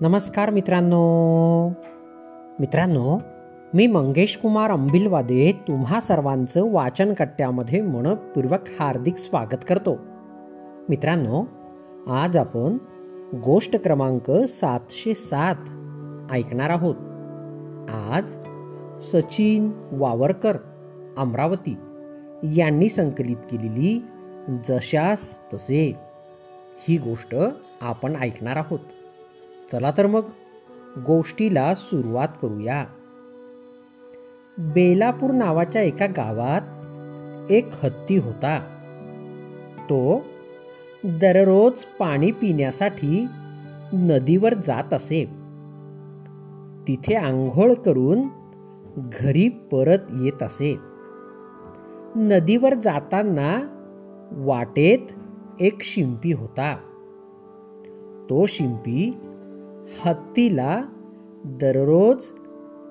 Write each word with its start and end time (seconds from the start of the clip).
नमस्कार 0.00 0.50
मित्रांनो. 0.50 1.68
मित्रांनो 2.60 3.18
मी 3.74 3.86
मंगेश 3.86 4.36
कुमार 4.36 4.70
अंबिलवादे 4.70 5.52
तुम्हा 5.68 6.00
सर्वांचं 6.00 6.72
वाचनकट्ट्यामध्ये 6.72 7.80
मनपूर्वक 7.80 8.60
हार्दिक 8.80 9.16
स्वागत 9.16 9.64
करतो. 9.68 9.98
मित्रांनो 10.88 11.44
आज 12.10 12.36
आपण 12.36 12.78
गोष्ट 13.44 13.76
क्रमांक 13.82 14.30
सातशे 14.30 15.14
सात 15.14 15.54
ऐकणार 16.32 16.70
आहोत. 16.70 16.94
आज 17.90 18.36
सचिन 19.00 19.72
वावरकर 19.92 20.56
अमरावती 21.16 21.76
यांनी 22.42 22.88
संकलित 22.88 23.36
केलेली 23.36 24.04
जशास 24.68 25.38
तसे 25.54 25.96
ही 26.88 26.96
गोष्ट 26.96 27.36
आपण 27.80 28.16
ऐकणार 28.16 28.56
आहोत. 28.56 28.80
चला 29.72 29.90
तर 29.90 30.06
मग 30.06 30.22
गोष्टीला 31.06 31.74
सुरुवात 31.74 32.28
करूया. 32.42 32.84
बेलापूर 34.58 35.30
नावाच्या 35.30 35.82
एका 35.82 36.06
गावात 36.06 36.60
एक 37.50 37.84
हत्ती 37.84 38.16
होता. 38.16 38.60
तो 39.84 40.24
दररोज 41.04 41.84
पाणी 41.84 42.30
पिण्यासाठी 42.30 43.26
नदीवर 43.92 44.54
जात 44.54 44.94
असे. 44.94 45.24
तिथे 46.88 47.14
आंघोळ 47.14 47.72
करून 47.72 48.22
घरी 48.96 49.48
परत 49.48 49.98
येत 50.10 50.42
असे. 50.42 50.78
नदीवर 52.16 52.74
जाताना 52.74 53.66
वाटेत 54.32 54.98
एक 55.60 55.82
शिंपी 55.82 56.32
होता. 56.32 56.76
तो 58.30 58.46
शिंपी 58.46 59.16
हत्तीला 60.02 60.82
दररोज 61.44 62.24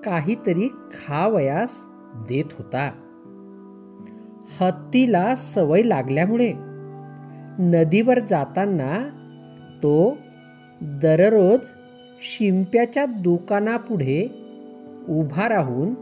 काहीतरी 0.05 0.67
खावयास 0.67 1.81
देत 2.13 2.45
होता. 2.51 2.91
हत्तीला 4.59 5.35
सवय 5.35 5.81
लागल्यामुळे 5.81 6.53
नदीवर 7.59 8.19
जाताना 8.19 9.09
तो 9.83 10.17
दररोज 10.81 11.69
शिंप्याच्या 12.21 13.05
दुकानापुढे 13.05 14.27
उभा 15.09 15.49
राहून 15.49 15.93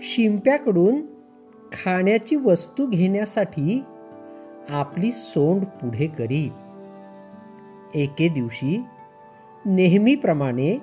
शिंप्याकडून 0.00 1.00
खाण्याची 1.72 2.36
वस्तू 2.36 2.86
घेण्यासाठी 2.86 3.84
आपली 4.70 5.10
सोंड 5.12 5.64
पुढे 5.64 6.06
करी 6.06 6.50
एके 7.94 8.28
दिवशी 8.28 8.82
नेहमीप्रमाणे 9.66 10.78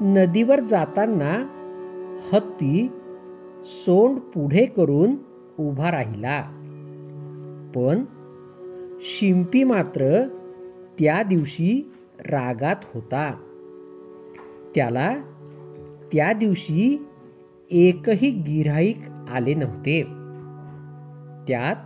नदीवर 0.00 0.60
जाताना 0.60 1.48
हत्ती 2.32 2.92
सोंड 3.64 4.18
पुढे 4.18 4.66
करून 4.66 5.16
उभा 5.58 5.90
राहिला. 5.90 6.42
पण 7.74 8.04
शिंपी 9.00 9.64
मात्र 9.64 10.28
त्या 10.98 11.22
दिवशी 11.22 11.92
रागात 12.18 12.76
होता. 12.94 13.34
त्याला 14.74 15.14
त्या 16.12 16.32
दिवशी 16.32 17.06
एकही 17.70 18.30
गिऱ्हाईक 18.30 18.98
आले 19.34 19.54
नव्हते. 19.54 20.02
त्यात 21.48 21.76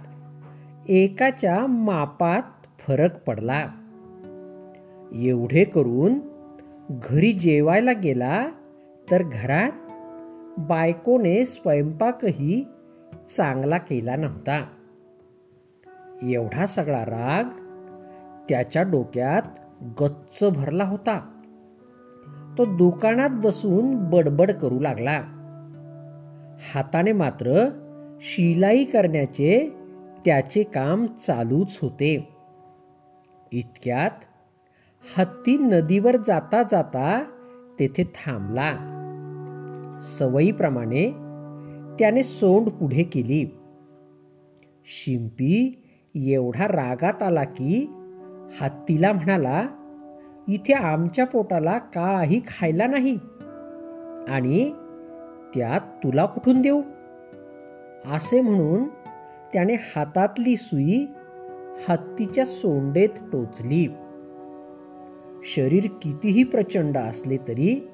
एकाच्या 0.90 1.66
मापात 1.66 2.42
फरक 2.78 3.24
पडला. 3.24 3.68
एवढे 5.12 5.64
करून 5.64 6.20
घरी 6.90 7.32
जेवायला 7.32 7.92
गेला 7.92 8.48
तर 9.10 9.22
घरात 9.22 9.72
बायकोने 10.60 11.46
स्वयंपाकही 11.46 12.66
चांगला 13.36 13.78
केला 13.78 14.16
नव्हता. 14.16 14.66
एवढा 16.22 16.66
सगळा 16.66 17.04
राग 17.04 17.44
त्याच्या 18.48 18.82
डोक्यात 18.82 19.42
गच्च 20.02 20.44
भरला 20.44 20.84
होता. 20.84 21.20
तो 22.58 22.64
दुकानात 22.76 23.30
बसून 23.32 24.10
बडबड 24.10 24.50
करू 24.50 24.80
लागला. 24.80 25.22
हाताने 26.74 27.12
मात्र 27.12 27.68
शिलाई 28.20 28.84
करण्याचे 28.84 29.72
त्याचे 30.24 30.62
काम 30.62 31.06
चालूच 31.06 31.78
होते. 31.82 32.36
इतक्यात 33.52 34.10
हत्ती 35.02 35.56
नदीवर 35.58 36.16
जाता 36.16 36.62
जाता 36.62 37.22
तेथे 37.78 38.04
थांबला. 38.04 38.70
सवयीप्रमाणे 40.02 41.10
त्याने 41.98 42.22
सोंड 42.22 42.68
पुढे 42.68 43.02
केली. 43.02 43.56
शिंपी 44.86 45.82
एवढा 46.14 46.66
रागात 46.68 47.22
आला 47.22 47.44
की 47.44 47.90
हत्तीला 48.60 49.12
म्हणाला 49.12 49.66
इथे 50.48 50.72
आमच्या 50.72 51.26
पोटाला 51.26 51.78
काही 51.78 52.40
खायला 52.48 52.86
नाही 52.86 53.16
आणि 54.28 54.70
त्यात 55.54 55.80
तुला 55.80 56.26
कुठून 56.26 56.62
देऊ? 56.62 56.82
असे 58.12 58.40
म्हणून 58.40 58.88
त्याने 59.52 59.74
हातातली 59.74 60.56
सुई 60.56 61.06
हत्तीच्या 61.88 62.46
सोंडेत 62.46 63.08
टोचली. 63.32 63.86
शरीर 65.44 65.86
कितीही 66.02 66.44
प्रचंड 66.44 66.98
असले 66.98 67.36
तरी 67.36 67.88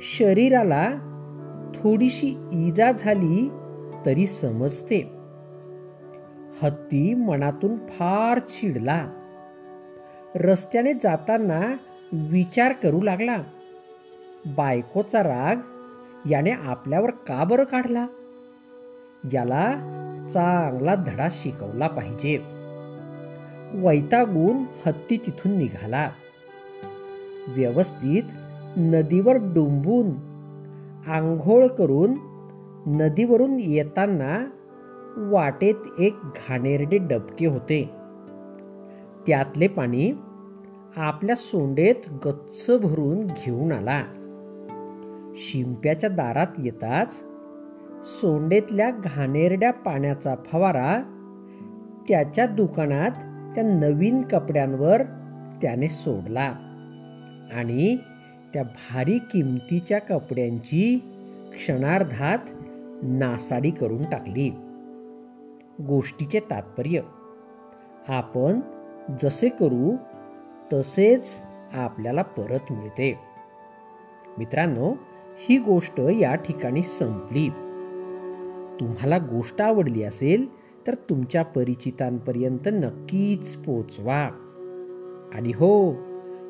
शरीराला 0.00 0.90
थोडीशी 1.74 2.34
इजा 2.52 2.92
झाली 2.92 3.50
तरी 4.06 4.26
समजते. 4.26 4.98
हत्ती 6.62 7.14
मनातून 7.14 7.76
फार 7.76 8.38
चिडला. 8.38 9.06
रस्त्याने 10.34 10.94
जाताना 10.94 11.76
विचार 12.12 12.72
करू 12.72 13.02
लागला. 13.02 13.36
बायकोचा 14.46 15.22
राग 15.22 15.56
याने 16.30 16.50
आपल्यावर 16.50 17.10
का 17.10 17.44
बरं 17.44 17.64
काढला? 17.64 18.06
याला 19.32 19.70
चांगला 20.32 20.94
धडा 20.94 21.28
शिकवला 21.30 21.86
पाहिजे. 21.86 22.36
वैतागून 23.74 24.56
हत्ती 24.86 25.16
तिथून 25.16 25.58
निघाला. 25.58 26.10
व्यवस्थित 27.48 28.22
नदीवर 28.76 29.36
डुंबून 29.36 30.06
आंघोळ 31.10 31.66
करून 31.66 32.14
नदीवरून 32.86 33.60
येताना 33.60 34.50
वाटेत 35.16 35.74
एक 35.98 36.14
घाणेरडे 36.22 36.98
डबके 36.98 37.46
होते. 37.46 37.90
त्यातले 39.26 39.68
पाणी 39.68 40.12
आपल्या 40.96 41.36
सोंडेत 41.36 41.94
गच्च 42.26 42.70
भरून 42.82 43.26
घेऊन 43.26 43.72
आला. 43.72 44.02
शिंप्याच्या 45.36 46.10
दारात 46.10 46.46
येताच 46.58 47.22
सोंडेतल्या 48.02 48.90
घाणेरड्या 48.90 49.72
पाण्याचा 49.72 50.34
फवारा 50.34 50.98
त्याच्या 52.08 52.46
दुकानात 52.46 53.10
त्या 53.54 53.64
नवीन 53.64 54.18
कपड्यांवर 54.22 55.02
त्याने 55.62 55.88
सोडला. 55.88 56.54
आणि 57.52 57.96
त्या 58.54 58.62
भारी 58.62 59.18
किमतीच्या 59.18 59.98
कपड्यांची 59.98 60.98
क्षणार्धात 61.52 62.38
नासाडी 63.02 63.70
करून 63.70 64.04
टाकली. 64.04 64.50
गोष्टीचे 65.86 66.40
तात्पर्य 66.40 67.00
आपण 68.08 68.60
जसे 69.20 69.48
करू 69.48 69.96
तसेच 70.72 71.38
आपल्याला 71.72 72.22
परत 72.22 72.72
मिळते. 72.72 73.18
मित्रांनो 74.38 74.94
ही 75.36 75.58
गोष्ट 75.58 76.00
या 76.00 76.34
ठिकाणी 76.34 76.82
संपली. 76.82 77.48
तुम्हाला 78.80 79.18
गोष्ट 79.18 79.62
आवडली 79.62 80.02
असेल 80.02 80.46
तर 80.86 80.94
तुमच्या 80.94 81.42
परिचितांपर्यंत 81.42 82.68
नक्कीच 82.72 83.54
पोचवा. 83.54 84.30
आणि 85.34 85.50
हो 85.50 85.92